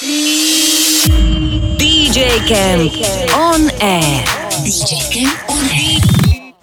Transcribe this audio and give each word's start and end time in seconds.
DJ 0.00 2.18
Camp 2.48 2.92
on 3.34 3.64
DJ 4.60 4.92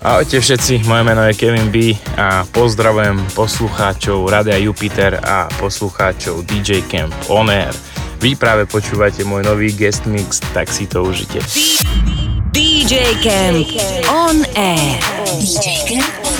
Ahojte 0.06 0.38
všetci, 0.40 0.74
moje 0.86 1.02
meno 1.02 1.26
je 1.26 1.34
Kevin 1.34 1.74
B 1.74 1.98
a 2.14 2.46
pozdravujem 2.54 3.18
poslucháčov 3.34 4.30
Radia 4.30 4.54
Jupiter 4.62 5.18
a 5.18 5.50
poslucháčov 5.58 6.46
DJ 6.46 6.86
Camp 6.86 7.10
On 7.26 7.50
Air. 7.50 7.74
Vy 8.22 8.38
práve 8.38 8.70
počúvate 8.70 9.26
môj 9.26 9.50
nový 9.50 9.74
guest 9.74 10.06
mix, 10.06 10.38
tak 10.54 10.70
si 10.70 10.86
to 10.86 11.02
užite. 11.02 11.42
DJ 12.54 13.18
Camp 13.26 13.66
On 14.14 14.46
Air. 14.54 15.02
DJ 15.42 15.82
Camp 15.90 16.06
On 16.22 16.30
Air. 16.30 16.33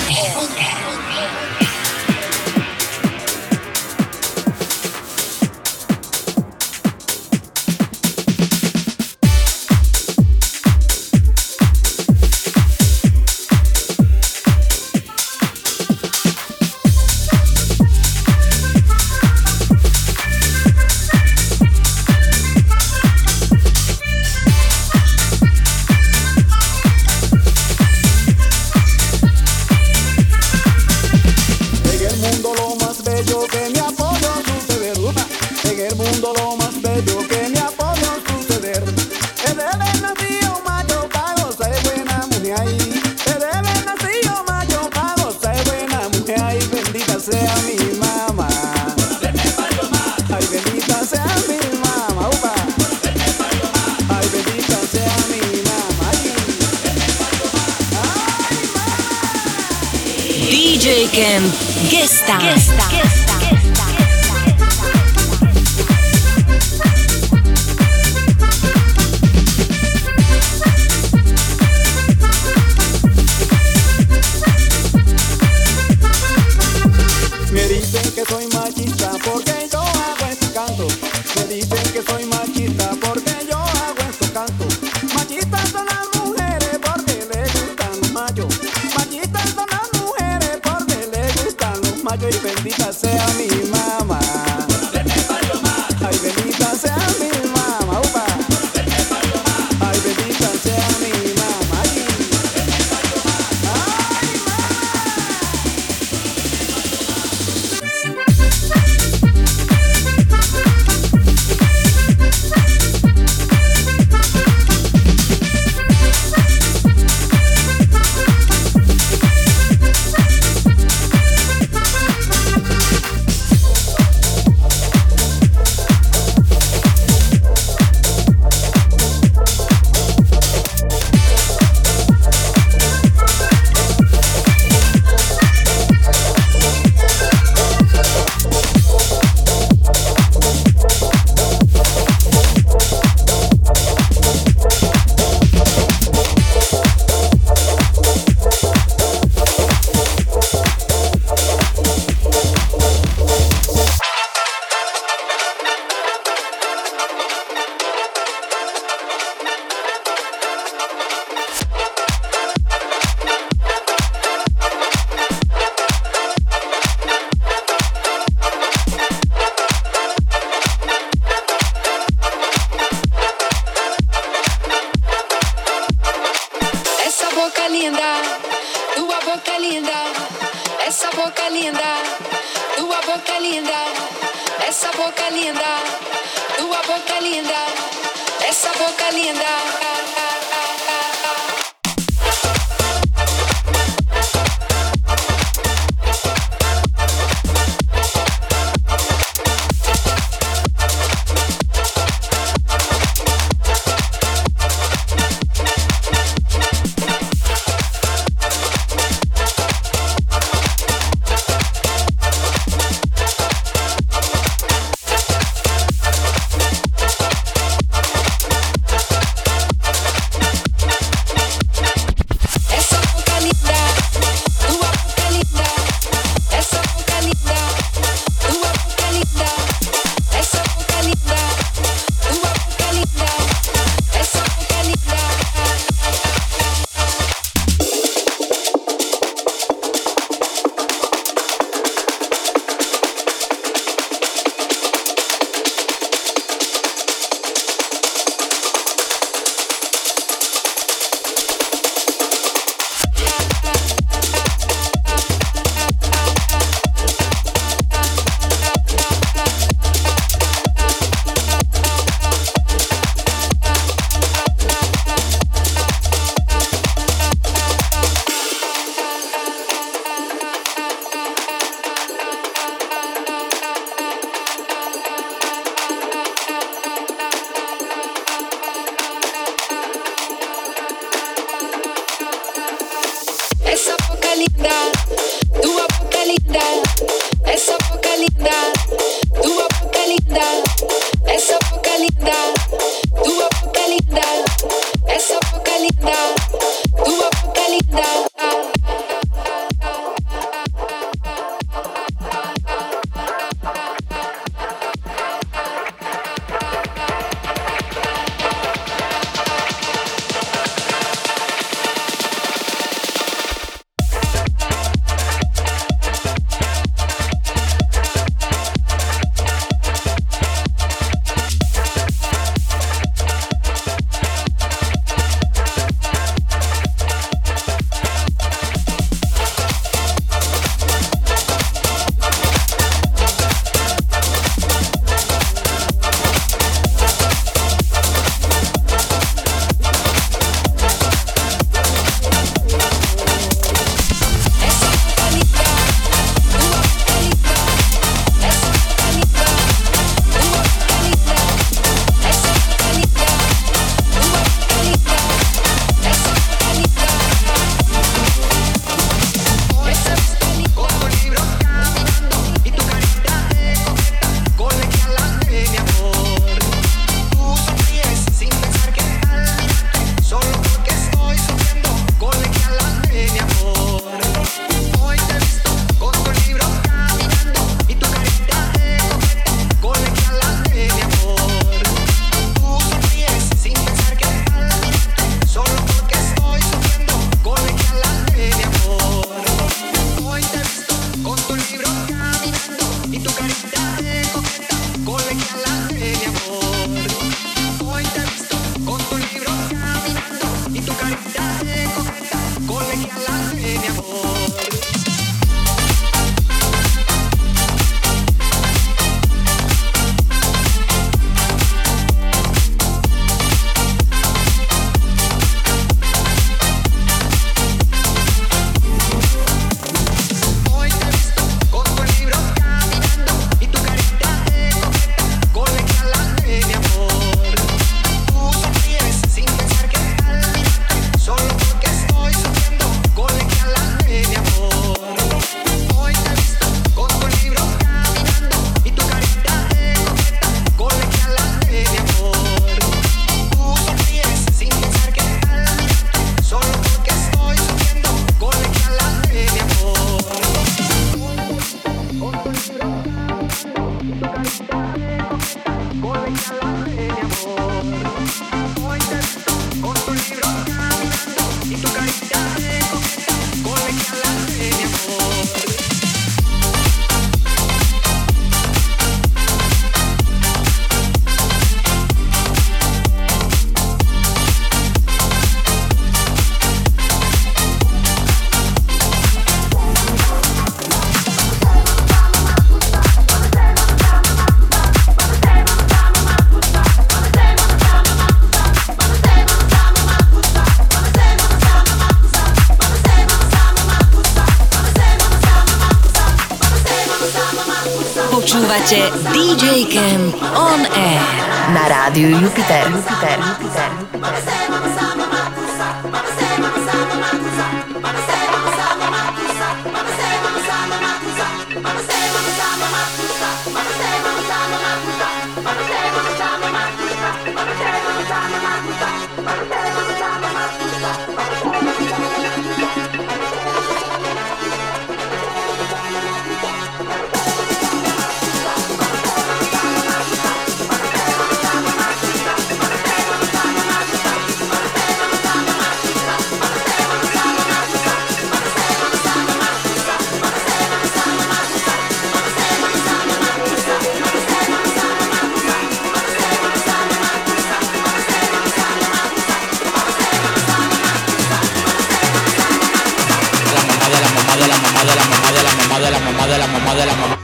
Lupiter. 502.56 502.84
Lupiter. 502.90 503.43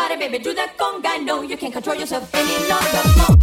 body, 0.00 0.16
baby, 0.16 0.38
do 0.38 0.54
that 0.54 0.76
conga. 0.78 1.12
No, 1.24 1.42
you 1.42 1.56
can't 1.56 1.72
control 1.72 1.96
yourself 1.96 2.24
any 2.34 2.56
longer. 2.70 3.38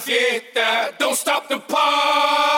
fiesta. 0.00 0.92
Don't 0.98 1.16
stop 1.16 1.48
the 1.48 1.58
party. 1.58 2.55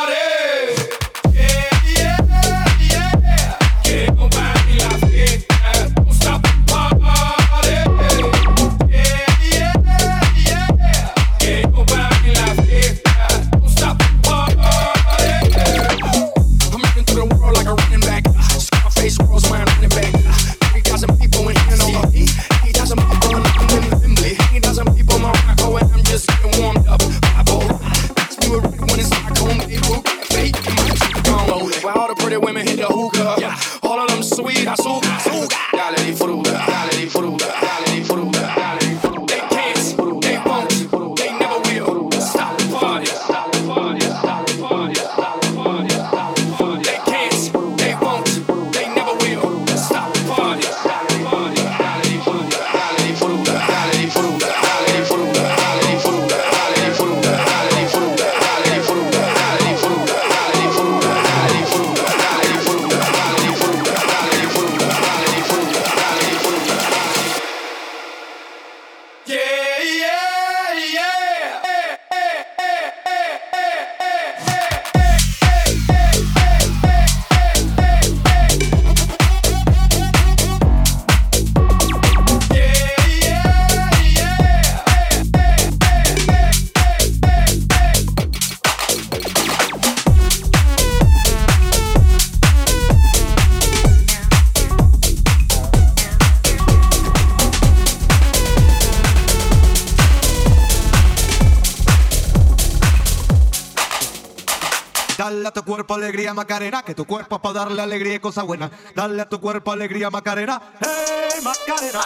cuerpo 105.89 105.95
alegría, 106.05 106.35
Macarena, 106.35 106.83
que 106.85 106.95
tu 106.95 107.07
cuerpo 107.07 107.37
es 107.37 107.41
para 107.43 107.61
darle 107.61 107.81
alegría 107.81 108.15
y 108.17 108.19
cosas 108.21 108.45
buenas. 108.45 108.71
Dale 108.95 109.23
a 109.23 109.29
tu 109.29 109.41
cuerpo 109.41 109.73
alegría, 109.73 110.11
Macarena. 110.11 110.61
¡Hey, 110.81 111.41
Macarena! 111.43 112.01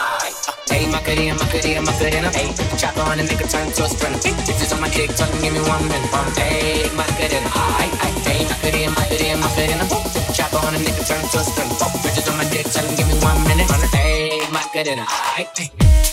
Hey, 0.71 0.87
Macarena, 0.89 1.33
Macarena, 1.35 1.81
Macarena. 1.81 2.31
Hey, 2.33 2.53
chop 2.77 2.97
on 3.05 3.19
and 3.19 3.27
make 3.27 3.43
a 3.43 3.47
turn 3.49 3.69
to 3.73 3.83
a 3.83 3.87
sprint. 3.89 4.25
If 4.25 4.61
is 4.63 4.71
on 4.71 4.79
my 4.79 4.89
kick, 4.89 5.13
tell 5.17 5.27
give 5.41 5.51
me 5.53 5.59
one 5.67 5.83
minute. 5.83 6.09
Hey, 6.39 6.87
Macarena. 6.95 7.49
Ay, 7.53 7.89
ay, 8.03 8.13
hey, 8.23 8.47
Macarena, 8.47 8.91
Macarena, 8.91 9.43
Macarena. 9.43 9.85
Chop 10.33 10.53
on 10.63 10.73
and 10.75 10.83
make 10.85 10.97
a 11.01 11.03
turn 11.03 11.21
to 11.27 11.37
a 11.39 11.43
sprint. 11.43 11.73
If 11.75 12.17
is 12.17 12.27
on 12.31 12.37
my 12.39 12.45
dick, 12.47 12.65
tell 12.71 12.87
give 12.95 13.05
me 13.07 13.15
one 13.19 13.43
minute. 13.43 13.67
Hey, 13.91 14.39
Macarena. 14.49 15.03
Ay, 15.35 15.47
ay. 15.59 16.12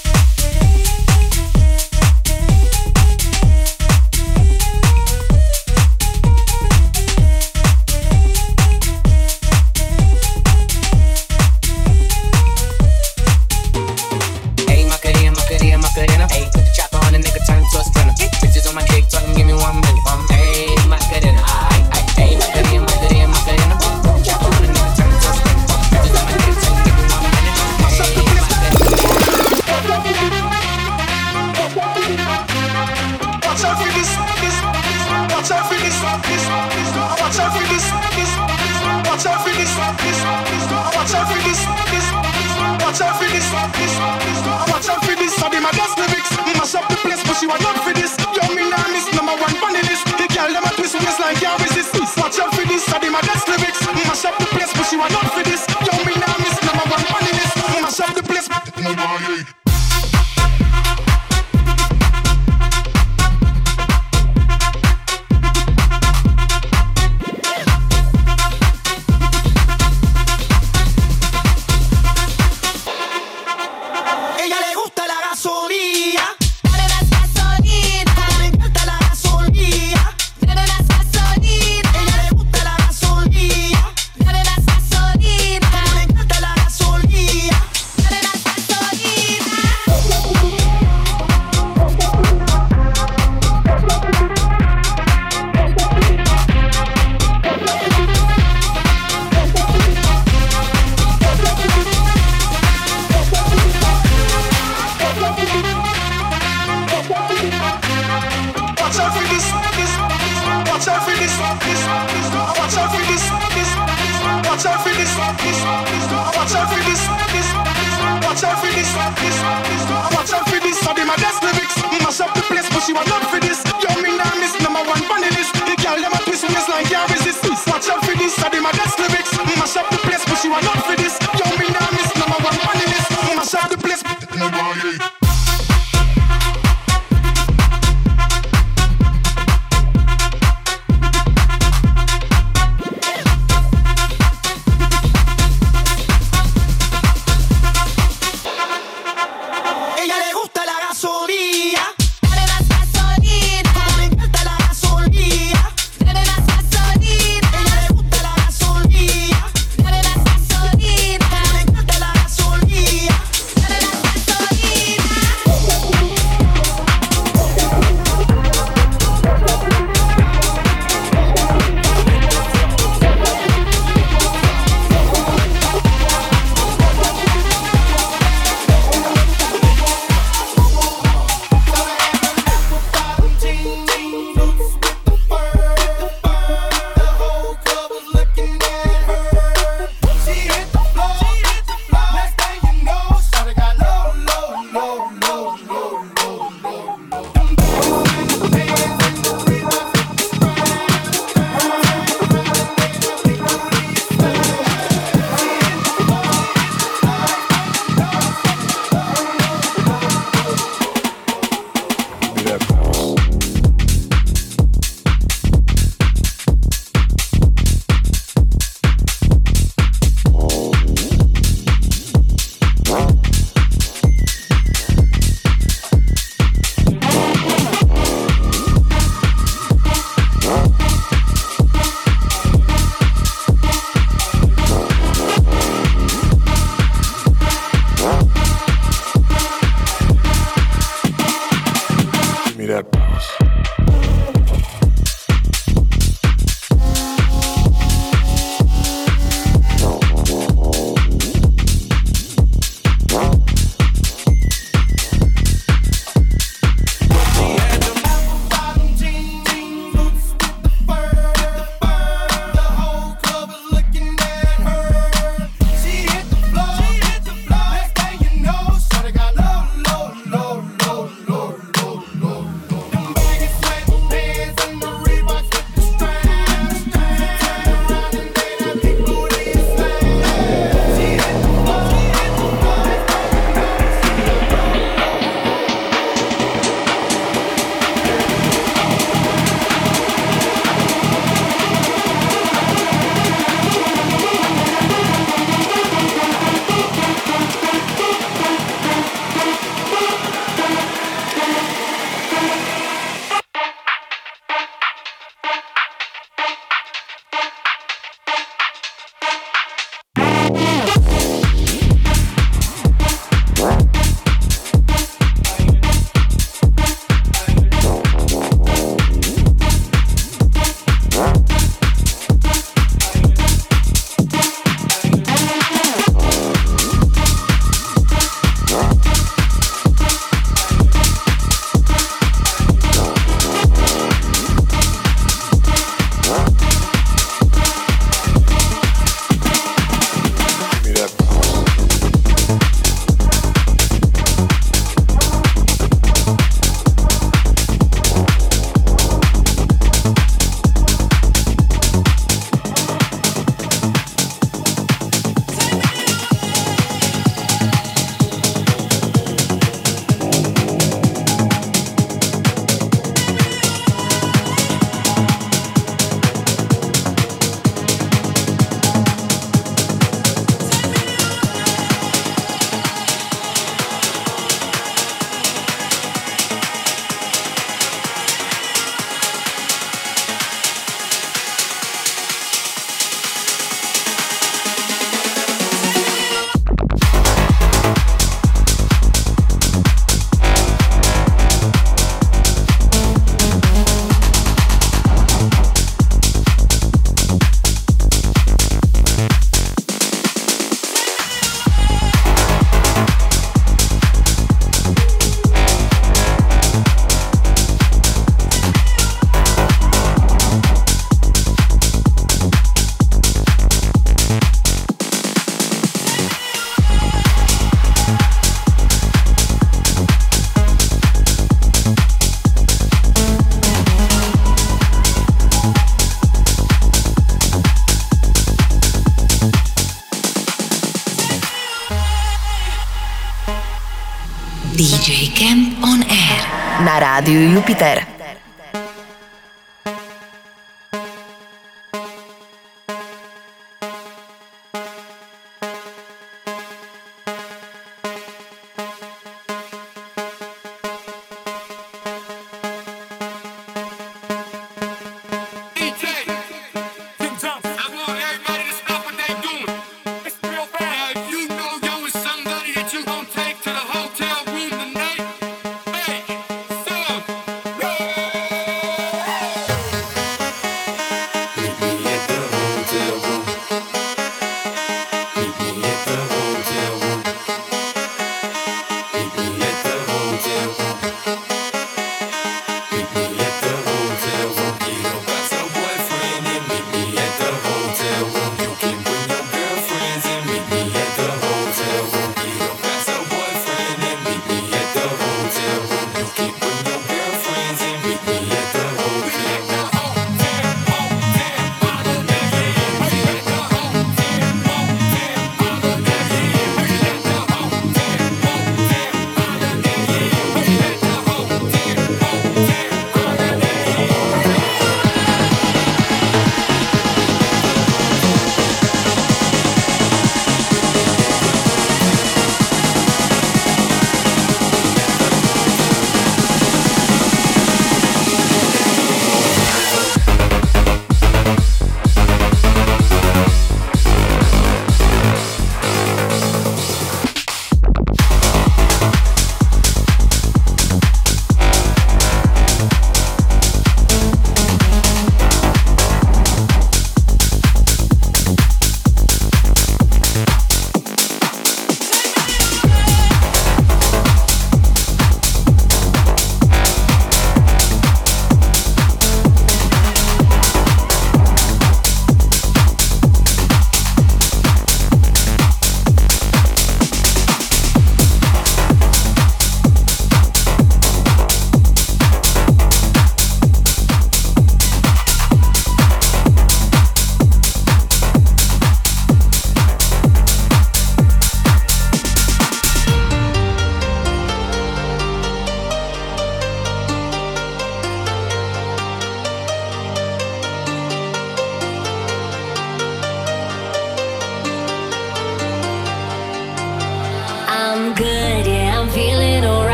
Rádio 437.30 437.48
Júpiter. 437.52 438.09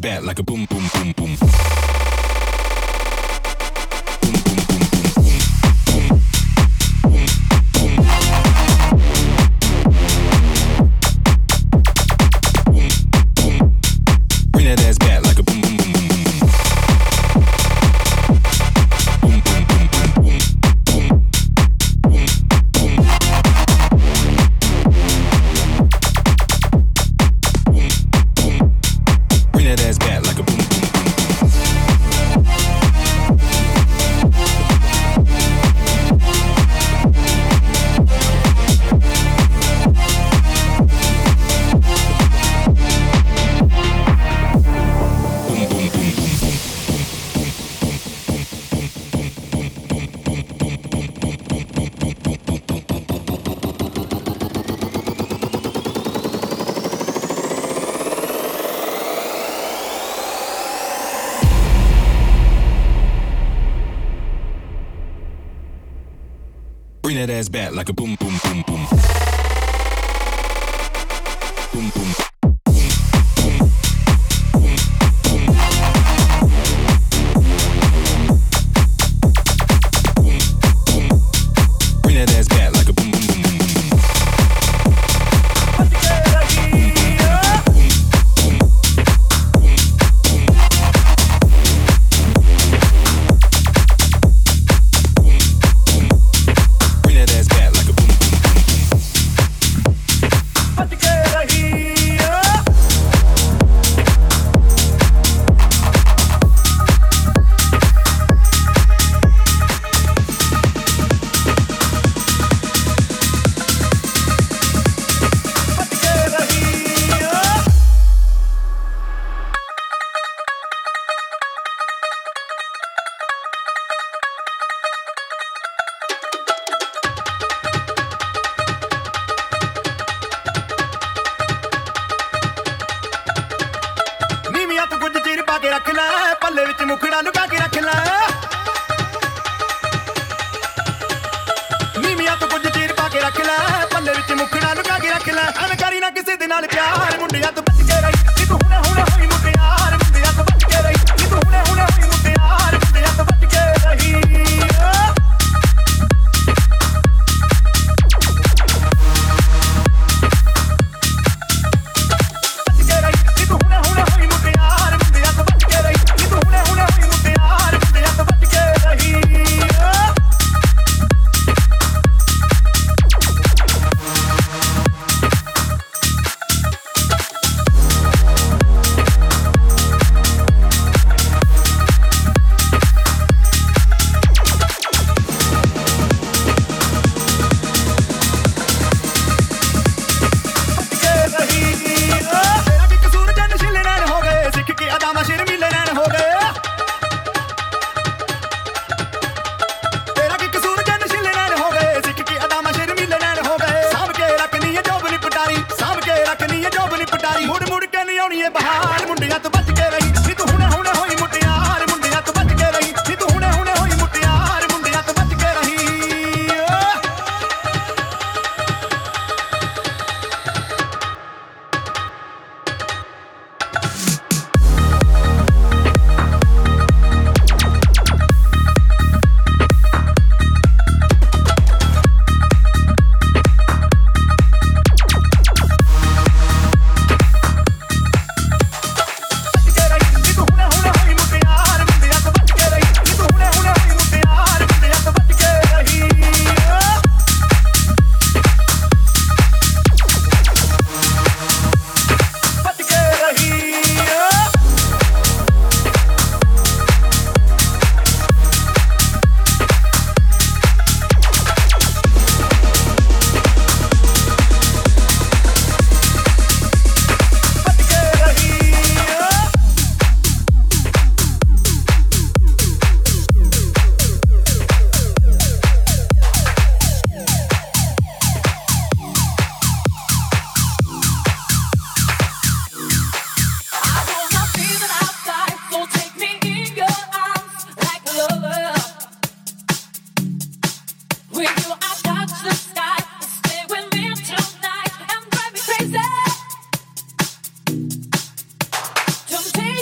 bad 0.00 0.24
like 0.24 0.38
a 0.38 0.42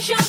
Generation 0.00 0.27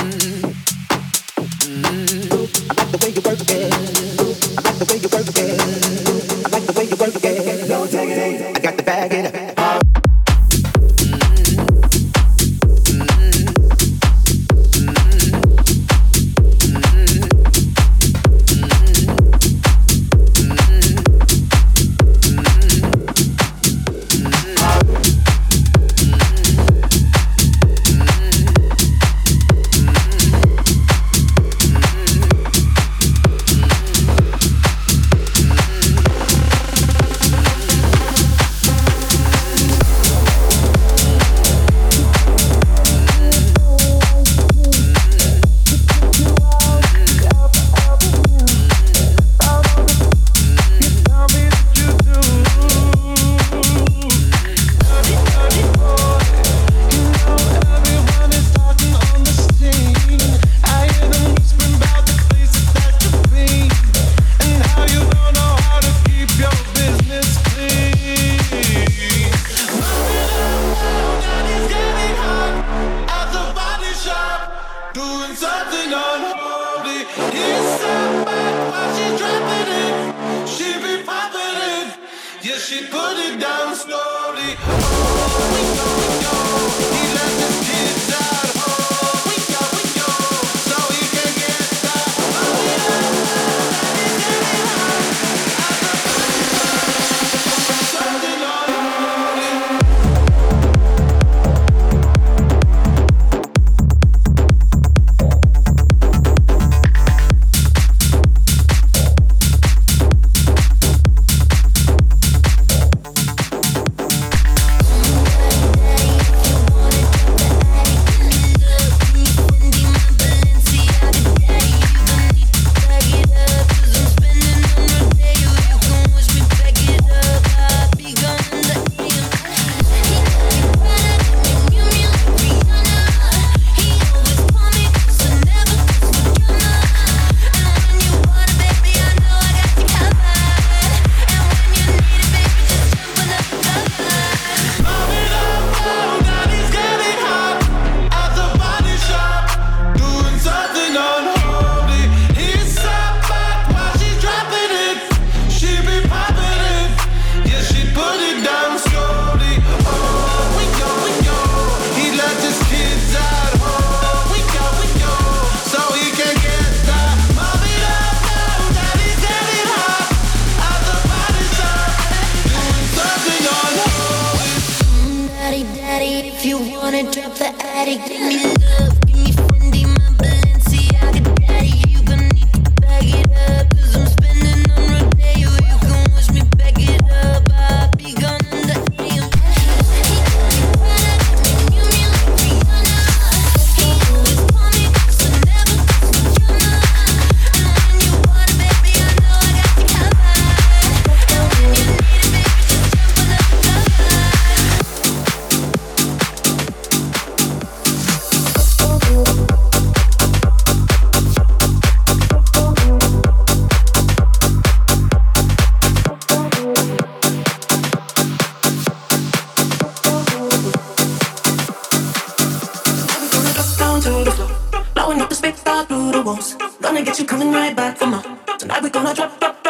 walls. 226.27 226.55
Gonna 226.81 227.03
get 227.03 227.17
you 227.19 227.25
coming 227.25 227.51
right 227.51 227.75
back 227.75 227.97
for 227.97 228.05
more. 228.07 228.23
Tonight 228.59 228.83
we're 228.83 228.89
gonna 228.89 229.13
drop, 229.13 229.39
drop, 229.39 229.63
drop. 229.63 229.66